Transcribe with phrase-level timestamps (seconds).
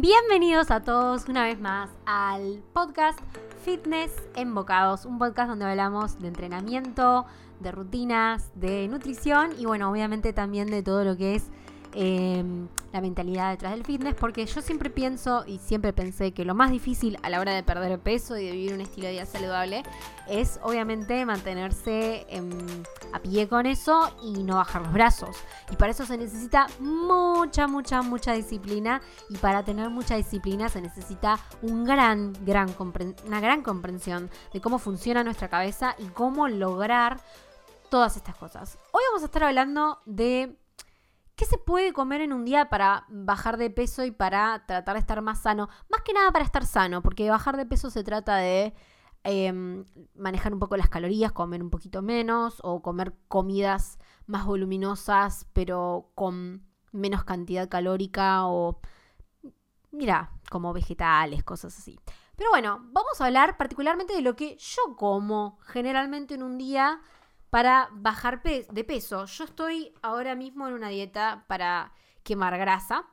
[0.00, 3.18] Bienvenidos a todos una vez más al podcast
[3.64, 7.26] Fitness en Bocados, un podcast donde hablamos de entrenamiento,
[7.58, 11.50] de rutinas, de nutrición y bueno, obviamente también de todo lo que es
[12.00, 16.54] Em, la mentalidad detrás del fitness, porque yo siempre pienso y siempre pensé que lo
[16.54, 19.26] más difícil a la hora de perder peso y de vivir un estilo de vida
[19.26, 19.82] saludable
[20.28, 22.50] es obviamente mantenerse em,
[23.12, 25.38] a pie con eso y no bajar los brazos.
[25.72, 30.80] Y para eso se necesita mucha, mucha, mucha disciplina y para tener mucha disciplina se
[30.80, 32.72] necesita un gran, gran
[33.26, 37.20] una gran comprensión de cómo funciona nuestra cabeza y cómo lograr
[37.90, 38.78] todas estas cosas.
[38.92, 40.56] Hoy vamos a estar hablando de
[41.38, 44.98] ¿Qué se puede comer en un día para bajar de peso y para tratar de
[44.98, 45.68] estar más sano?
[45.88, 48.74] Más que nada para estar sano, porque bajar de peso se trata de
[49.22, 49.84] em,
[50.16, 56.10] manejar un poco las calorías, comer un poquito menos o comer comidas más voluminosas pero
[56.16, 58.80] con menos cantidad calórica o,
[59.92, 62.00] mira, como vegetales, cosas así.
[62.34, 67.00] Pero bueno, vamos a hablar particularmente de lo que yo como generalmente en un día
[67.50, 69.24] para bajar de peso.
[69.24, 73.06] Yo estoy ahora mismo en una dieta para quemar grasa.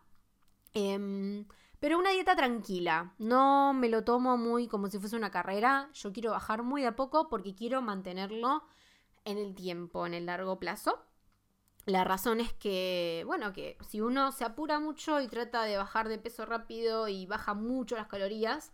[0.73, 1.45] Em,
[1.79, 3.13] pero una dieta tranquila.
[3.17, 5.89] No me lo tomo muy como si fuese una carrera.
[5.93, 8.63] Yo quiero bajar muy de a poco porque quiero mantenerlo
[9.23, 11.05] en el tiempo, en el largo plazo.
[11.85, 16.09] La razón es que, bueno, que si uno se apura mucho y trata de bajar
[16.09, 18.71] de peso rápido y baja mucho las calorías,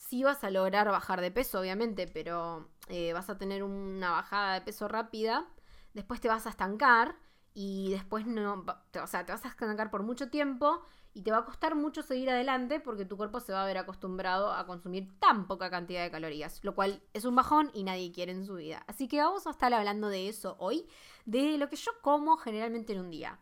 [0.00, 4.54] sí vas a lograr bajar de peso, obviamente, pero eh, vas a tener una bajada
[4.54, 5.46] de peso rápida,
[5.92, 7.16] después te vas a estancar
[7.52, 8.64] y después no,
[9.02, 12.02] o sea, te vas a estancar por mucho tiempo y te va a costar mucho
[12.02, 16.02] seguir adelante porque tu cuerpo se va a ver acostumbrado a consumir tan poca cantidad
[16.02, 18.82] de calorías, lo cual es un bajón y nadie quiere en su vida.
[18.86, 20.88] Así que vamos a estar hablando de eso hoy,
[21.26, 23.38] de lo que yo como generalmente en un día.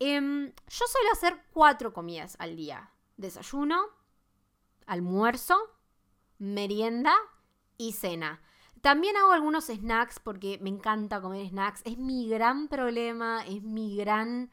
[0.00, 2.90] Em, yo suelo hacer cuatro comidas al día.
[3.16, 3.80] Desayuno,
[4.86, 5.56] almuerzo,
[6.38, 7.14] merienda
[7.76, 8.40] y cena.
[8.80, 11.80] También hago algunos snacks porque me encanta comer snacks.
[11.84, 14.50] Es mi gran problema, es mi gran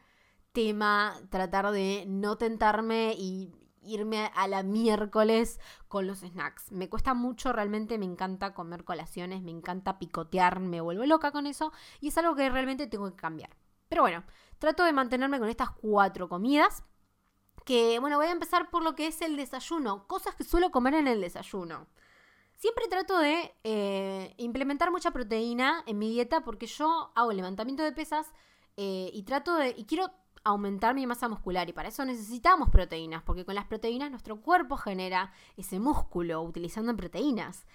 [0.52, 3.52] tema tratar de no tentarme y
[3.82, 6.72] irme a la miércoles con los snacks.
[6.72, 11.46] Me cuesta mucho, realmente me encanta comer colaciones, me encanta picotear, me vuelvo loca con
[11.46, 13.50] eso y es algo que realmente tengo que cambiar.
[13.88, 14.24] Pero bueno,
[14.58, 16.84] trato de mantenerme con estas cuatro comidas
[17.64, 20.94] que bueno, voy a empezar por lo que es el desayuno, cosas que suelo comer
[20.94, 21.86] en el desayuno.
[22.54, 27.92] Siempre trato de eh, implementar mucha proteína en mi dieta porque yo hago levantamiento de
[27.92, 28.32] pesas
[28.76, 29.74] eh, y trato de.
[29.76, 30.10] y quiero
[30.44, 34.76] aumentar mi masa muscular y para eso necesitamos proteínas, porque con las proteínas nuestro cuerpo
[34.76, 37.66] genera ese músculo utilizando proteínas.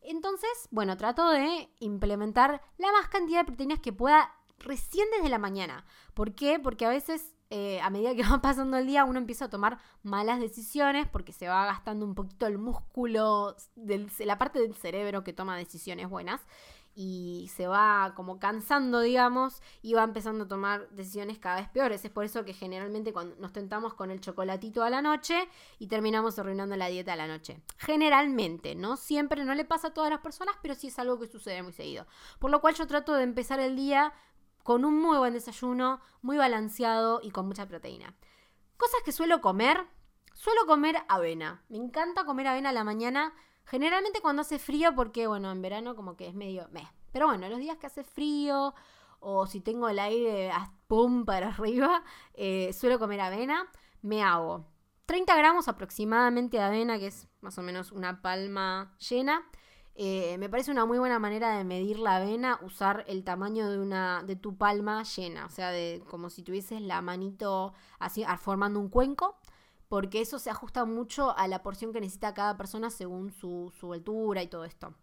[0.00, 5.38] Entonces, bueno, trato de implementar la más cantidad de proteínas que pueda recién desde la
[5.38, 5.84] mañana.
[6.14, 6.58] ¿Por qué?
[6.58, 9.78] Porque a veces eh, a medida que va pasando el día, uno empieza a tomar
[10.02, 15.22] malas decisiones porque se va gastando un poquito el músculo, de la parte del cerebro
[15.22, 16.40] que toma decisiones buenas
[16.96, 22.04] y se va como cansando, digamos, y va empezando a tomar decisiones cada vez peores.
[22.04, 25.48] Es por eso que generalmente cuando nos tentamos con el chocolatito a la noche
[25.78, 27.60] y terminamos arruinando la dieta a la noche.
[27.78, 31.28] Generalmente, no siempre, no le pasa a todas las personas, pero sí es algo que
[31.28, 32.06] sucede muy seguido.
[32.40, 34.12] Por lo cual yo trato de empezar el día
[34.64, 38.16] con un muy buen desayuno, muy balanceado y con mucha proteína.
[38.76, 39.86] Cosas que suelo comer,
[40.32, 41.62] suelo comer avena.
[41.68, 46.16] Me encanta comer avena la mañana, generalmente cuando hace frío porque, bueno, en verano como
[46.16, 46.88] que es medio meh.
[47.12, 48.74] Pero bueno, los días que hace frío
[49.20, 50.50] o si tengo el aire
[50.88, 52.02] pum para arriba,
[52.32, 53.70] eh, suelo comer avena.
[54.00, 54.66] Me hago
[55.06, 59.46] 30 gramos aproximadamente de avena, que es más o menos una palma llena.
[59.96, 63.78] Eh, me parece una muy buena manera de medir la avena, usar el tamaño de
[63.78, 68.80] una de tu palma llena, o sea, de como si tuvieses la manito así formando
[68.80, 69.38] un cuenco,
[69.88, 74.42] porque eso se ajusta mucho a la porción que necesita cada persona según su, altura
[74.42, 74.94] y todo esto.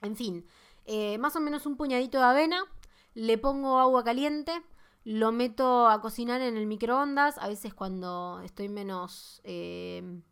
[0.00, 0.46] En fin,
[0.86, 2.64] eh, más o menos un puñadito de avena,
[3.12, 4.62] le pongo agua caliente,
[5.04, 9.42] lo meto a cocinar en el microondas, a veces cuando estoy menos...
[9.44, 10.22] Eh,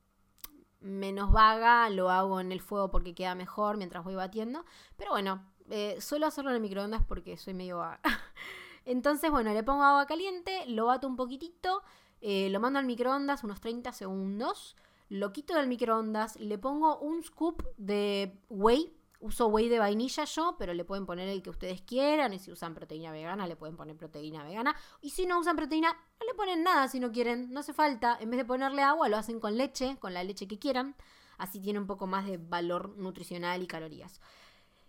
[0.82, 4.64] menos vaga, lo hago en el fuego porque queda mejor mientras voy batiendo.
[4.96, 8.00] Pero bueno, eh, suelo hacerlo en el microondas porque soy medio vaga.
[8.84, 11.82] Entonces, bueno, le pongo agua caliente, lo bato un poquitito,
[12.20, 14.76] eh, lo mando al microondas unos 30 segundos,
[15.08, 18.92] lo quito del microondas, le pongo un scoop de whey
[19.22, 22.34] Uso whey de vainilla yo, pero le pueden poner el que ustedes quieran.
[22.34, 24.74] Y si usan proteína vegana, le pueden poner proteína vegana.
[25.01, 27.53] Y si no usan proteína, no le ponen nada si no quieren.
[27.53, 28.19] No hace falta.
[28.21, 30.97] En vez de ponerle agua, lo hacen con leche, con la leche que quieran.
[31.39, 34.21] Así tiene un poco más de valor nutricional y calorías.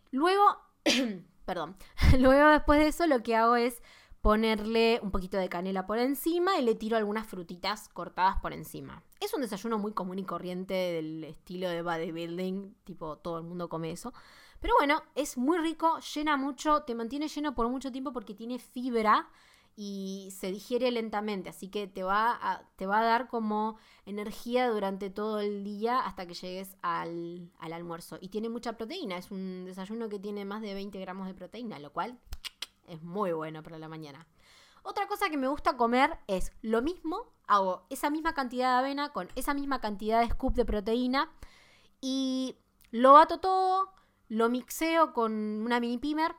[0.09, 0.57] Luego,
[1.45, 1.77] perdón.
[2.19, 3.83] Luego después de eso lo que hago es
[4.23, 9.03] ponerle un poquito de canela por encima y le tiro algunas frutitas cortadas por encima.
[9.19, 13.67] Es un desayuno muy común y corriente del estilo de bodybuilding, tipo todo el mundo
[13.67, 14.13] come eso.
[14.61, 18.59] Pero bueno, es muy rico, llena mucho, te mantiene lleno por mucho tiempo porque tiene
[18.59, 19.27] fibra
[19.75, 24.69] y se digiere lentamente, así que te va a, te va a dar como energía
[24.69, 28.19] durante todo el día hasta que llegues al, al almuerzo.
[28.21, 31.77] Y tiene mucha proteína, es un desayuno que tiene más de 20 gramos de proteína,
[31.79, 32.17] lo cual
[32.87, 34.27] es muy bueno para la mañana.
[34.83, 39.13] Otra cosa que me gusta comer es lo mismo, hago esa misma cantidad de avena
[39.13, 41.31] con esa misma cantidad de scoop de proteína
[42.01, 42.57] y
[42.91, 43.93] lo bato todo,
[44.27, 46.35] lo mixeo con una mini pimer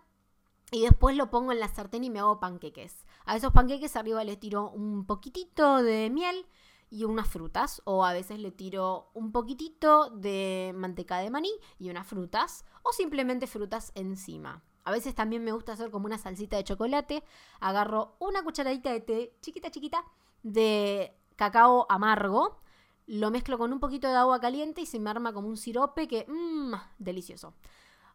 [0.71, 3.05] y después lo pongo en la sartén y me hago panqueques.
[3.25, 6.47] A esos panqueques arriba le tiro un poquitito de miel
[6.91, 7.83] y unas frutas.
[7.85, 12.65] O a veces le tiro un poquitito de manteca de maní y unas frutas.
[12.83, 14.63] O simplemente frutas encima.
[14.85, 17.25] A veces también me gusta hacer como una salsita de chocolate.
[17.61, 20.05] Agarro una cucharadita de té, chiquita, chiquita,
[20.43, 22.59] de cacao amargo.
[23.07, 26.09] Lo mezclo con un poquito de agua caliente y se me arma como un sirope
[26.09, 27.55] que, mmm, delicioso.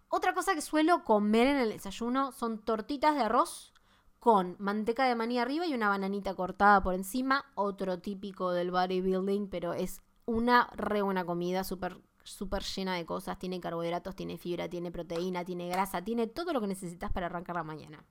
[0.08, 3.74] Otra cosa que suelo comer en el desayuno son tortitas de arroz
[4.20, 7.46] con manteca de maní arriba y una bananita cortada por encima.
[7.56, 13.40] Otro típico del bodybuilding, pero es una re buena comida, súper súper llena de cosas.
[13.40, 17.56] Tiene carbohidratos, tiene fibra, tiene proteína, tiene grasa, tiene todo lo que necesitas para arrancar
[17.56, 18.04] la mañana.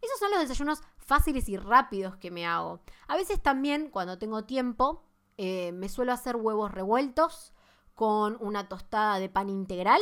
[0.00, 2.80] Esos son los desayunos fáciles y rápidos que me hago.
[3.08, 5.02] A veces también, cuando tengo tiempo,
[5.38, 7.52] eh, me suelo hacer huevos revueltos
[7.94, 10.00] con una tostada de pan integral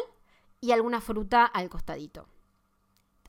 [0.60, 2.26] y alguna fruta al costadito.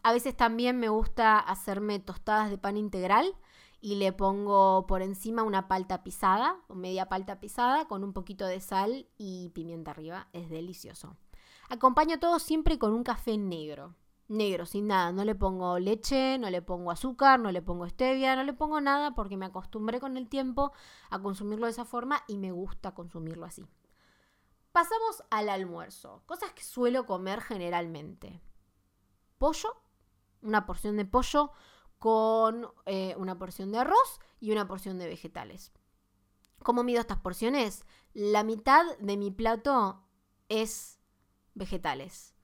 [0.03, 3.35] A veces también me gusta hacerme tostadas de pan integral
[3.83, 8.45] y le pongo por encima una palta pisada, o media palta pisada, con un poquito
[8.45, 10.29] de sal y pimienta arriba.
[10.31, 11.17] Es delicioso.
[11.67, 13.93] Acompaño todo siempre con un café negro.
[14.29, 15.11] Negro, sin nada.
[15.11, 18.79] No le pongo leche, no le pongo azúcar, no le pongo stevia, no le pongo
[18.79, 20.71] nada porque me acostumbré con el tiempo
[21.09, 23.67] a consumirlo de esa forma y me gusta consumirlo así.
[24.71, 26.23] Pasamos al almuerzo.
[26.25, 28.39] Cosas que suelo comer generalmente.
[29.37, 29.83] Pollo
[30.43, 31.51] una porción de pollo
[32.03, 35.71] con eh, una porción de arroz y una porción de vegetales.
[36.61, 37.85] ¿Cómo mido estas porciones?
[38.13, 40.03] La mitad de mi plato
[40.49, 40.99] es
[41.53, 42.35] vegetales.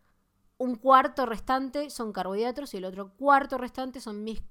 [0.58, 4.42] Un cuarto restante son carbohidratos y el otro cuarto restante son mis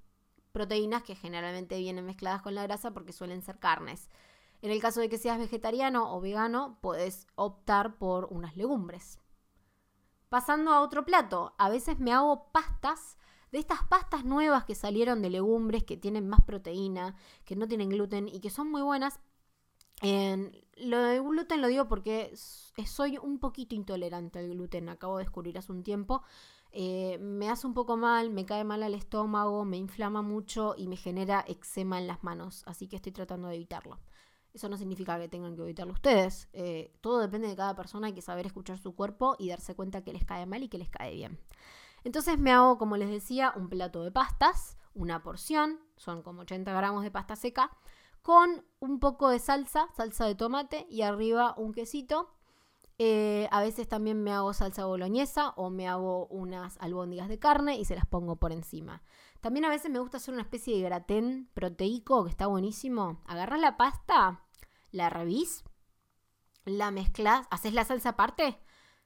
[0.52, 4.10] proteínas que generalmente vienen mezcladas con la grasa porque suelen ser carnes.
[4.60, 9.18] En el caso de que seas vegetariano o vegano, puedes optar por unas legumbres.
[10.28, 13.16] Pasando a otro plato, a veces me hago pastas
[13.52, 17.88] de estas pastas nuevas que salieron de legumbres, que tienen más proteína, que no tienen
[17.88, 19.20] gluten y que son muy buenas.
[20.02, 25.58] lo de gluten lo digo porque soy un poquito intolerante al gluten, acabo de descubrir
[25.58, 26.22] hace un tiempo.
[26.70, 30.86] Eh, me hace un poco mal, me cae mal al estómago, me inflama mucho y
[30.86, 33.98] me genera eczema en las manos, así que estoy tratando de evitarlo.
[34.52, 36.48] Eso no significa que tengan que evitarlo ustedes.
[36.52, 40.02] Eh, todo depende de cada persona, hay que saber escuchar su cuerpo y darse cuenta
[40.02, 41.38] que les cae mal y que les cae bien.
[42.08, 46.72] Entonces me hago, como les decía, un plato de pastas, una porción, son como 80
[46.72, 47.70] gramos de pasta seca,
[48.22, 52.34] con un poco de salsa, salsa de tomate y arriba un quesito.
[52.96, 57.76] Eh, a veces también me hago salsa boloñesa o me hago unas albóndigas de carne
[57.76, 59.02] y se las pongo por encima.
[59.42, 63.20] También a veces me gusta hacer una especie de gratén proteico que está buenísimo.
[63.26, 64.46] Agarras la pasta,
[64.92, 65.62] la revís,
[66.64, 68.58] la mezclas, haces la salsa aparte,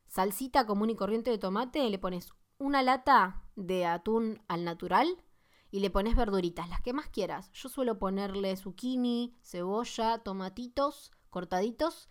[0.07, 5.23] salsita común y corriente de tomate, le pones una lata de atún al natural
[5.71, 7.51] y le pones verduritas, las que más quieras.
[7.53, 12.09] Yo suelo ponerle zucchini, cebolla, tomatitos cortaditos.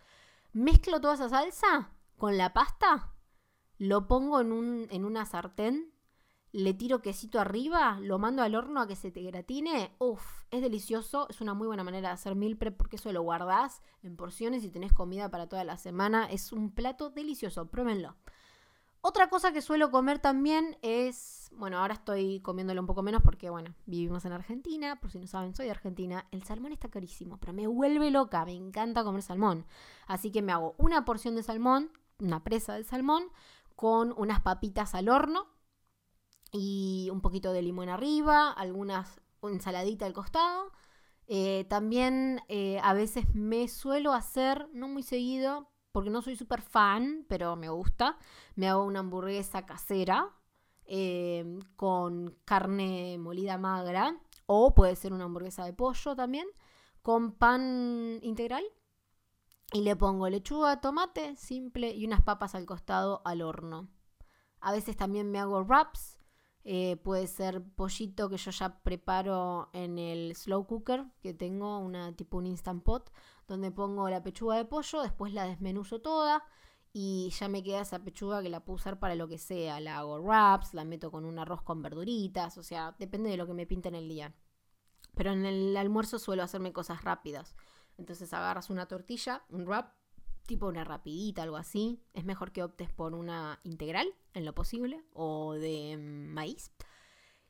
[0.52, 3.14] Mezclo toda esa salsa con la pasta,
[3.78, 5.92] lo pongo en, un, en una sartén,
[6.52, 9.96] le tiro quesito arriba, lo mando al horno a que se te gratine.
[9.98, 13.24] Uf, es delicioso, es una muy buena manera de hacer meal prep porque eso lo
[13.24, 16.26] guardás en porciones y tenés comida para toda la semana.
[16.26, 18.18] Es un plato delicioso, pruébenlo.
[19.04, 23.50] Otra cosa que suelo comer también es, bueno, ahora estoy comiéndolo un poco menos porque,
[23.50, 26.28] bueno, vivimos en Argentina, por si no saben, soy de Argentina.
[26.32, 29.66] El salmón está carísimo, pero me vuelve loca, me encanta comer salmón.
[30.06, 33.24] Así que me hago una porción de salmón, una presa de salmón,
[33.76, 35.48] con unas papitas al horno
[36.52, 40.72] y un poquito de limón arriba, algunas ensaladita al costado.
[41.26, 46.62] Eh, también eh, a veces me suelo hacer, no muy seguido, porque no soy súper
[46.62, 48.18] fan, pero me gusta.
[48.56, 50.30] Me hago una hamburguesa casera
[50.86, 56.48] eh, con carne molida magra, o puede ser una hamburguesa de pollo también,
[57.02, 58.64] con pan integral.
[59.74, 63.88] Y le pongo lechuga, tomate, simple, y unas papas al costado al horno.
[64.60, 66.18] A veces también me hago wraps,
[66.64, 72.16] Eh, puede ser pollito que yo ya preparo en el slow cooker, que tengo una
[72.16, 73.10] tipo un instant pot,
[73.52, 76.44] donde pongo la pechuga de pollo, después la desmenuzo toda
[76.94, 79.80] y ya me queda esa pechuga que la puedo usar para lo que sea.
[79.80, 83.46] La hago wraps, la meto con un arroz con verduritas, o sea, depende de lo
[83.46, 84.34] que me pinta en el día.
[85.16, 87.56] Pero en el almuerzo suelo hacerme cosas rápidas.
[87.98, 89.94] Entonces agarras una tortilla, un wrap,
[90.46, 92.02] tipo una rapidita, algo así.
[92.14, 96.72] Es mejor que optes por una integral, en lo posible, o de mm, maíz.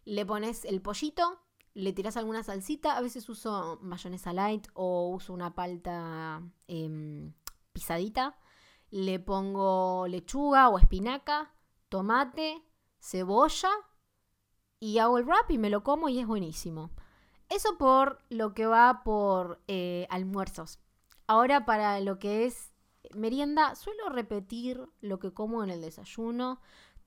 [0.03, 1.39] Le pones el pollito,
[1.73, 2.97] le tiras alguna salsita.
[2.97, 7.33] A veces uso mayonesa light o uso una palta em,
[7.73, 8.37] pisadita.
[8.89, 11.53] Le pongo lechuga o espinaca,
[11.89, 12.61] tomate,
[12.99, 13.71] cebolla
[14.79, 16.91] y hago el wrap y me lo como y es buenísimo.
[17.49, 20.79] Eso por lo que va por eh, almuerzos.
[21.27, 22.73] Ahora para lo que es
[23.15, 26.61] merienda, suelo repetir lo que como en el desayuno,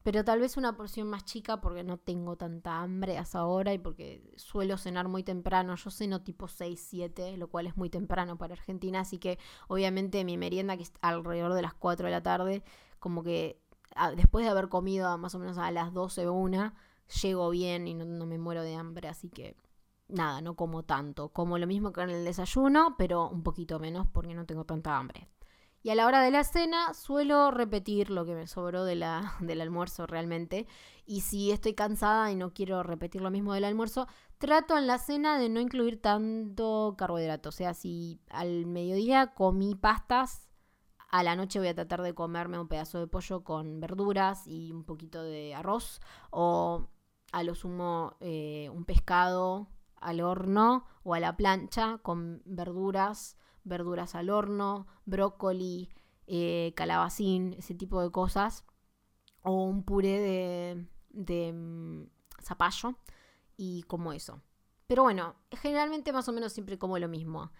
[0.04, 3.72] pero tal vez una porción más chica porque no tengo tanta hambre a esa hora
[3.72, 5.74] y porque suelo cenar muy temprano.
[5.76, 10.22] Yo ceno tipo 6, 7, lo cual es muy temprano para Argentina, así que obviamente
[10.24, 12.62] mi merienda, que es alrededor de las 4 de la tarde,
[13.00, 13.62] como que
[13.96, 16.74] ah, después de haber comido más o menos a las 12 o 1,
[17.22, 19.56] llego bien y no me muero de hambre, así que
[20.08, 21.30] nada, no como tanto.
[21.30, 24.98] Como lo mismo que en el desayuno, pero un poquito menos porque no tengo tanta
[24.98, 25.28] hambre.
[25.84, 29.34] Y a la hora de la cena suelo repetir lo que me sobró de la,
[29.40, 30.66] del almuerzo realmente.
[31.04, 34.96] Y si estoy cansada y no quiero repetir lo mismo del almuerzo, trato en la
[34.96, 37.50] cena de no incluir tanto carbohidrato.
[37.50, 40.48] O sea, si al mediodía comí pastas,
[41.10, 44.72] a la noche voy a tratar de comerme un pedazo de pollo con verduras y
[44.72, 46.00] un poquito de arroz.
[46.30, 46.88] O
[47.30, 54.14] a lo sumo eh, un pescado al horno o a la plancha con verduras, verduras
[54.14, 55.90] al horno, brócoli,
[56.26, 58.64] eh, calabacín, ese tipo de cosas.
[59.42, 62.06] O un puré de, de mm,
[62.42, 62.96] zapallo
[63.56, 64.40] y como eso.
[64.86, 67.50] Pero bueno, generalmente más o menos siempre como lo mismo.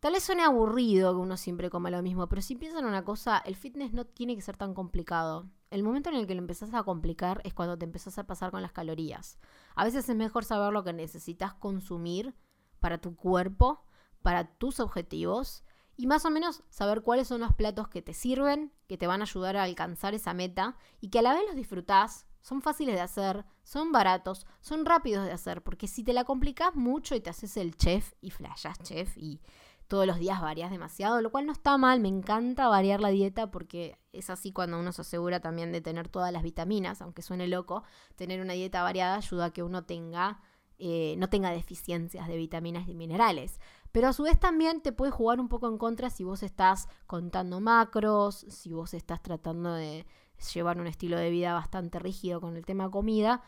[0.00, 3.38] Tal vez suene aburrido que uno siempre coma lo mismo, pero si piensan una cosa,
[3.38, 5.50] el fitness no tiene que ser tan complicado.
[5.70, 8.52] El momento en el que lo empezás a complicar es cuando te empezás a pasar
[8.52, 9.40] con las calorías.
[9.74, 12.36] A veces es mejor saber lo que necesitas consumir
[12.78, 13.82] para tu cuerpo,
[14.22, 15.64] para tus objetivos
[15.96, 19.20] y más o menos saber cuáles son los platos que te sirven, que te van
[19.20, 22.94] a ayudar a alcanzar esa meta y que a la vez los disfrutás, son fáciles
[22.94, 27.20] de hacer, son baratos, son rápidos de hacer, porque si te la complicás mucho y
[27.20, 29.40] te haces el chef y flashas chef y
[29.88, 33.50] todos los días varias demasiado, lo cual no está mal, me encanta variar la dieta
[33.50, 37.48] porque es así cuando uno se asegura también de tener todas las vitaminas, aunque suene
[37.48, 37.82] loco,
[38.14, 40.40] tener una dieta variada ayuda a que uno tenga,
[40.78, 43.60] eh, no tenga deficiencias de vitaminas y minerales.
[43.92, 46.88] Pero a su vez también te puede jugar un poco en contra si vos estás
[47.06, 50.06] contando macros, si vos estás tratando de
[50.54, 53.42] llevar un estilo de vida bastante rígido con el tema comida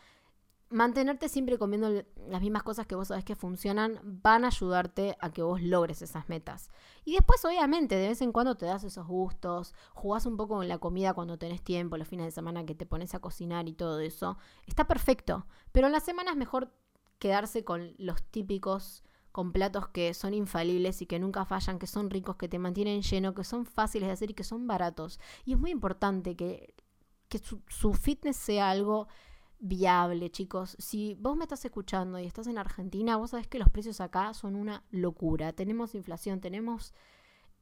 [0.70, 5.30] mantenerte siempre comiendo las mismas cosas que vos sabés que funcionan van a ayudarte a
[5.30, 6.70] que vos logres esas metas.
[7.04, 10.68] Y después, obviamente, de vez en cuando te das esos gustos, jugás un poco con
[10.68, 13.72] la comida cuando tenés tiempo, los fines de semana que te pones a cocinar y
[13.72, 14.38] todo eso.
[14.66, 15.46] Está perfecto.
[15.72, 16.72] Pero en la semana es mejor
[17.18, 19.02] quedarse con los típicos,
[19.32, 23.02] con platos que son infalibles y que nunca fallan, que son ricos, que te mantienen
[23.02, 25.20] lleno, que son fáciles de hacer y que son baratos.
[25.44, 26.74] Y es muy importante que,
[27.28, 29.08] que su, su fitness sea algo
[29.60, 30.76] viable, chicos.
[30.78, 34.34] Si vos me estás escuchando y estás en Argentina, vos sabés que los precios acá
[34.34, 35.52] son una locura.
[35.52, 36.94] Tenemos inflación, tenemos...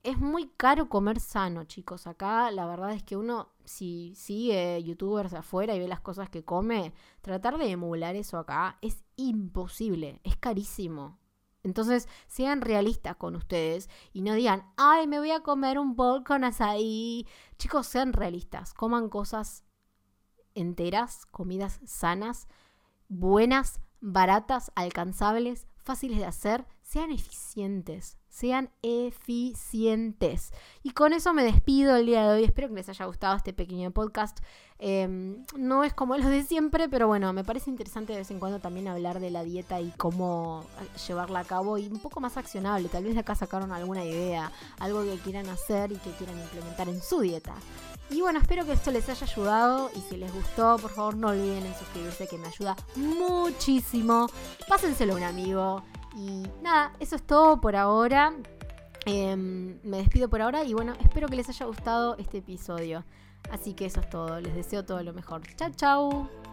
[0.05, 2.07] Es muy caro comer sano, chicos.
[2.07, 6.45] Acá la verdad es que uno, si sigue youtubers afuera y ve las cosas que
[6.45, 11.19] come, tratar de emular eso acá es imposible, es carísimo.
[11.63, 16.25] Entonces, sean realistas con ustedes y no digan, ay, me voy a comer un bol
[16.25, 17.27] con azaí.
[17.59, 19.65] Chicos, sean realistas, coman cosas
[20.55, 22.49] enteras, comidas sanas,
[23.09, 30.53] buenas, baratas, alcanzables, fáciles de hacer, sean eficientes, sean eficientes.
[30.83, 32.45] Y con eso me despido el día de hoy.
[32.45, 34.39] Espero que les haya gustado este pequeño podcast.
[34.81, 38.39] Em, no es como los de siempre, pero bueno, me parece interesante de vez en
[38.39, 40.65] cuando también hablar de la dieta y cómo
[41.09, 42.89] llevarla a cabo y un poco más accionable.
[42.89, 46.89] Tal vez de acá sacaron alguna idea, algo que quieran hacer y que quieran implementar
[46.89, 47.55] en su dieta.
[48.11, 51.29] Y bueno, espero que esto les haya ayudado y si les gustó, por favor no
[51.29, 54.29] olviden en suscribirse que me ayuda muchísimo.
[54.67, 55.83] Pásenselo a un amigo.
[56.19, 58.35] Y nada, eso es todo por ahora.
[59.07, 63.05] Em, me despido por ahora y bueno, espero que les haya gustado este episodio.
[63.53, 64.41] Así que eso es todo.
[64.41, 65.43] Les deseo todo lo mejor.
[65.55, 66.48] Chao, chao.